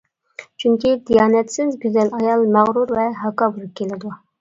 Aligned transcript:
چۈنكى, 0.63 0.93
دىيانەتسىز 1.09 1.77
گۈزەل 1.85 2.11
ئايال 2.21 2.49
مەغرۇر 2.59 2.97
ۋە 3.01 3.07
ھاكاۋۇر 3.25 3.73
كېلىدۇ. 3.81 4.21